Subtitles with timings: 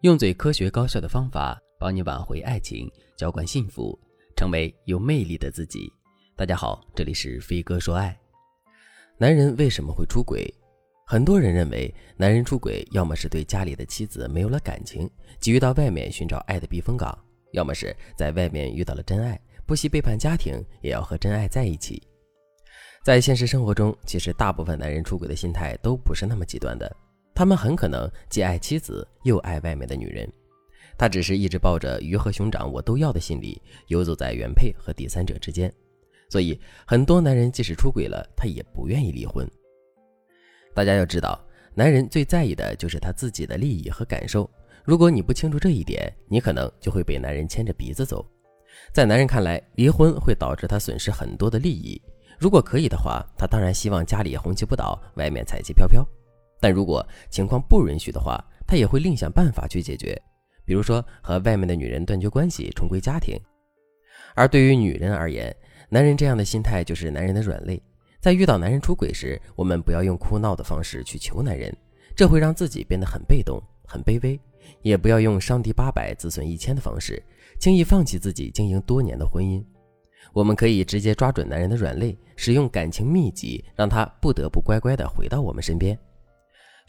[0.00, 3.98] 用最科学高效的方法帮你挽回爱情，浇灌幸福，
[4.34, 5.92] 成为有魅力的自己。
[6.34, 8.18] 大家好，这里是飞哥说爱。
[9.18, 10.50] 男人为什么会出轨？
[11.04, 15.06] 很多人认为，男人出轨要么是对家里的妻子没有了感情，
[15.38, 17.12] 急于到外面寻找爱的避风港；
[17.52, 22.02] 要么是在外面遇到了真爱，不惜背叛家庭也要和真爱在一起。
[23.04, 26.90] 在现实生活中，其实大部分男人出轨的心态都不是那么极端的。
[27.34, 30.30] 他们很可能既爱妻子又爱外面的女人，
[30.98, 35.72] 他只是一直抱着鱼和熊掌我都要的心理，游走在原配和第三者之间。
[36.28, 39.48] 所以，很多男人即使出轨了，他也不愿意离婚。
[40.74, 41.42] 大家要知道，
[41.74, 44.48] 男人最在意的就是他自己的利益和感受。
[44.84, 48.24] 如果你不清楚这一点，你可能就会被男人牵着鼻子走。
[48.92, 52.00] 在男人看来，离婚会导致他损失很多的利益。
[52.38, 56.06] 如果可以的话，他当然希望家里红旗不倒，外面彩旗飘飘。
[56.60, 60.20] 但如果情况不允许的话，他也会另想办法去解决，
[60.64, 63.36] 比如说和外面的女人断绝关系，重归家庭。
[64.34, 65.54] 而对于女人而言，
[65.88, 67.82] 男人这样的心态就是男人的软肋。
[68.20, 71.74] 在遇到男人出轨时，我们不要用哭闹的方式去求男人，
[72.14, 74.38] 这会让自己变得很被动、很卑微；
[74.82, 77.20] 也不要用伤敌八百、自损一千的方式，
[77.58, 79.64] 轻易放弃自己经营多年的婚姻。
[80.34, 85.98] 我们可以直接抓准男人的软肋，使用感情秘籍，让他不得不乖乖地回到我们身边。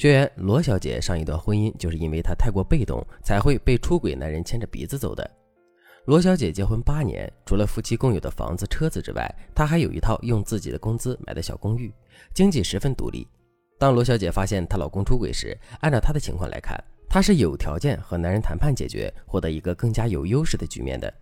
[0.00, 5.30] 学员罗小姐上一段婚姻就是因为她太过被动，才会被出轨男人牵着鼻子走的。
[6.06, 11.92] 罗小姐结婚八年，除了夫妻共有的房子、车子之外，她还有一套用自己的工资买的小公寓，
[12.32, 13.28] 经济十分独立。
[13.78, 21.12] 当罗小姐发现她老公出轨时，按照她的情况来看，她是有条件和男人谈判解决，获得一个更加有优势的局面的。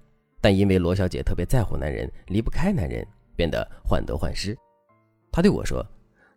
[0.40, 3.04] 但因为罗小姐特别在乎男人，离不开男人，
[3.34, 4.56] 变得患得患失。
[5.32, 5.84] 她对我说。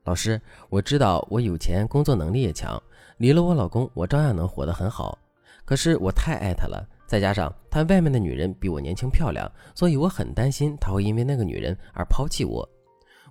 [0.04, 2.82] 老师，我知道我有钱，工作能力也强，
[3.18, 5.18] 离了我老公，我照样能活得很好。
[5.64, 12.67] 可是我太爱他了，再加上他外面的女人比我年轻漂亮，所以我很担心他会因为那个女人而抛弃我。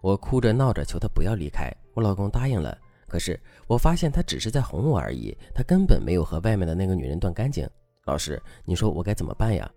[0.00, 2.76] 我哭着闹着求他不要离开，我老公答应了。
[3.08, 7.68] 可是我发现他只是在哄我而已，他根本没有和外面的那个女人断干净。
[8.04, 9.68] 老师，你说我该怎么办呀？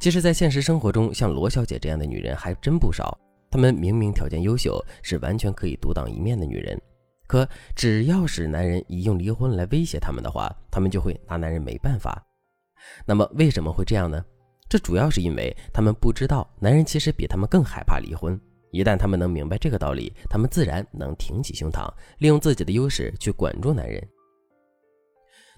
[0.00, 3.18] 其实，在现实生活中，像罗小姐这样的女人还真不少。
[3.56, 6.78] 她们明明条件优秀，是完全可以独当一面的女人，
[7.26, 12.22] 可只要是男人一用离婚来威胁她们的话，她们就会拿男人没办法。
[13.06, 14.22] 那么为什么会这样呢？
[14.68, 18.38] 这主要是因为她们不知道男人其实比她们更害怕离婚。
[18.72, 24.06] 一旦她们能明白这个道理，她们自然能挺起胸膛，利用自己的优势去管住男人。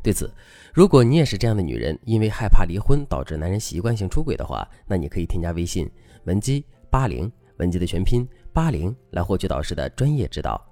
[0.05, 0.33] 对此，
[0.73, 5.91] 如果你也是这样的女人，因为害怕离婚导致男人习惯性出轨的话，那你可以添加微信
[6.27, 7.29] 文姬八零。
[7.59, 10.65] 文姬的全拼八零来获取导师的专业指导。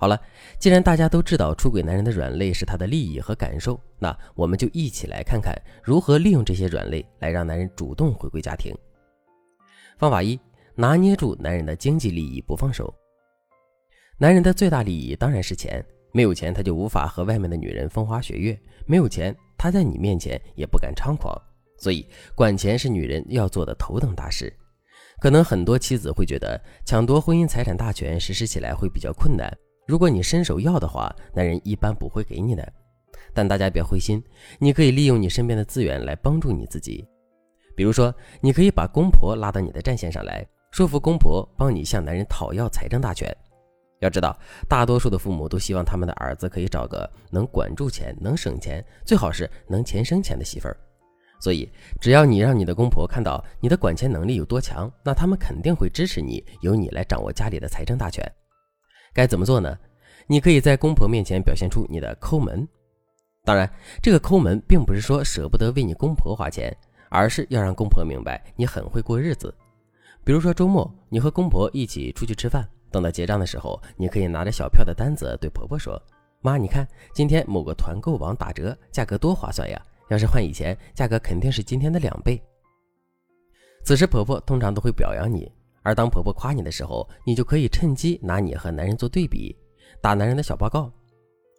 [0.00, 0.20] 好了，
[0.60, 5.52] 既然大家都知道出轨男人的软肋是他的利益和感受，那我们就一起来看看
[5.82, 8.72] 如何利用这些软肋来让男人主动回归家庭。
[9.98, 10.38] 方法一：
[10.76, 12.94] 拿捏住男人的经济利益不放手。
[14.16, 21.36] 男人的最大利益当然是钱，没有钱他就无法和外面的女人风花雪月，没有钱他在你面前也不敢猖狂，
[21.76, 24.56] 所以管钱是女人要做的头等大事。
[25.20, 29.52] 可能很多妻子会觉得抢夺婚姻财产大权实施起来会比较困难。
[29.86, 32.72] 如果你伸手要的话，男人一般不会给你的。
[33.34, 34.22] 但大家别灰心，
[34.58, 37.06] 你可以利用你身边的资源来帮助你自己。
[37.74, 43.34] 比如说，你可以把公婆拉到你的战线上来，说服公婆帮你向男人讨要财政大权。
[44.00, 50.76] 要知道，大多数的父母都希望他们的儿子可以找个能管住钱、能省钱，最好是能钱生钱的媳妇儿。
[51.40, 58.24] 所以，只要你让你的公婆看到你的管钱能力有多强，那他们肯定会支持你，由你来掌握家里的财政大权。
[59.14, 59.78] 该怎么做呢？
[60.26, 62.66] 你可以在公婆面前表现出你的抠门。
[63.44, 63.70] 当然，
[64.02, 66.76] 这个抠门并不是说舍不得为你公婆花钱，
[67.08, 69.54] 而是要让公婆明白你很会过日子。
[70.24, 75.98] 比如说周末你和公婆一起出去吃饭，等到结账的时候，你可以拿着小票的单子对婆婆说
[76.42, 82.42] ：“妈，你看今天某个团购网打折，价格多划算呀。”要是换以前，价格肯定是今天的两倍。
[83.84, 85.50] 此时婆婆通常都会表扬你，
[85.82, 89.56] 而当婆婆夸你的时候，你就可以趁机拿你和男人做对比，
[90.00, 90.92] 打男人的小报告，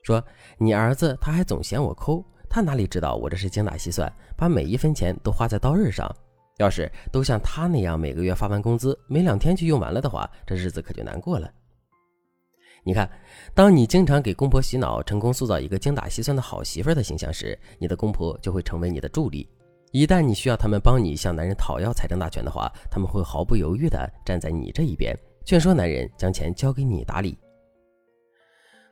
[0.04, 0.24] 说
[0.58, 6.14] 你儿子他还总嫌我抠，他哪里知道我这是精打细算，把每一分钱都花在刀刃上。
[6.58, 11.50] 要是都像他那样每个月发完工资，没两天就用完了的话，这日子可就难过了。
[12.84, 13.10] 你看，
[13.54, 19.48] 当你经常给公婆洗脑，成功塑造一个精打细算的好媳妇儿的形象时，你的公婆就会成为你的助力。
[19.92, 27.38] 一旦你需要他们帮你向男人讨要财政大权的话，他们会毫不犹豫地站在你这一边，劝说男人将钱交给你打理。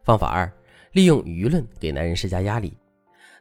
[0.04, 0.52] 方法二，
[0.94, 2.78] 利用舆论给男人施加压力。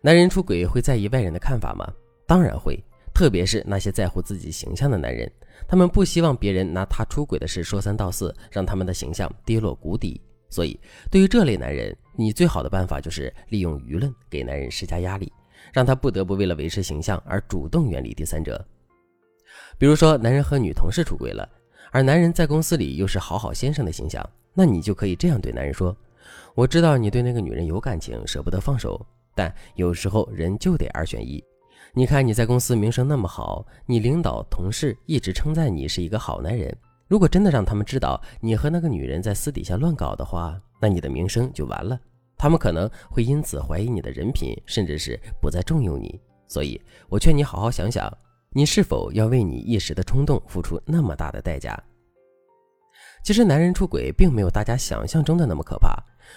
[0.02, 1.90] 男人出轨会在意外人的看法吗？
[2.26, 2.78] 当然会，
[3.14, 5.30] 特别是那些在乎自己形象的男人，
[5.66, 10.20] 他们不希望别人拿他出轨的事说三道四，让他们的形象跌落谷底。
[10.56, 10.80] 所以，
[11.10, 15.30] 对于这类男人，你最好的办法就是利用舆论给男人施加压力，
[15.70, 18.66] 让他不得不为了维持形象而主动远离第三者。
[19.76, 21.46] 比如说，男人和女同事出轨了，
[21.92, 25.94] 而男人在公司里又是好好先生的形象，那你就可以这样对男人说
[26.56, 28.98] ：“我知道你对那个女人有感情，舍不得放手。”
[29.36, 31.44] 但有时候人就得二选一。
[31.92, 36.74] 你看你在公司名声那么好，你领导同事一直称赞你是一个好男人。
[37.08, 41.98] 如果真的让他们知道你和那个女人在私底下乱搞的话，那你的名声就完了。
[42.36, 46.20] 他们可能会因此怀疑你的人品，甚至是不再重用你。
[46.48, 48.12] 所以，我劝你好好想想，
[48.50, 51.78] 你是否要为你一时的冲动付出那么大的代价？
[53.22, 55.96] 其实，男人出轨并没有大家想象中的那么可怕。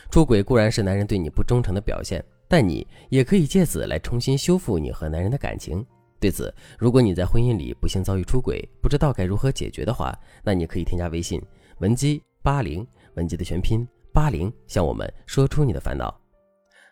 [0.10, 2.24] 出轨固然是男人对你不忠诚的表现。
[2.52, 5.86] 但你也可以借此来重新修复你和男人的感情。
[6.20, 10.14] 对此，如果你在婚姻里不幸遭遇出轨，不知道该如何解决的话，
[10.44, 11.42] 那你可以添加微信
[11.80, 12.86] 文姬八零，
[13.16, 16.14] 文姬的全拼八零，向我们说出你的烦恼。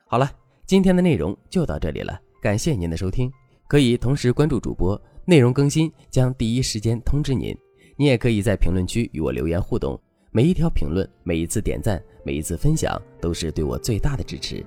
[0.08, 0.32] 好了，
[0.66, 3.32] 今天的内容就到这里了，感谢您的收听。
[3.68, 7.54] 可以同时关注主播，内容更新将第一时间通知您。
[7.98, 10.00] 你也可以在评论区与我留言互动，
[10.32, 14.66] 每一条评论、每一次点赞、每一次分享，都是对我最大的支持。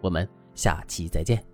[0.00, 1.49] 我们下期再见。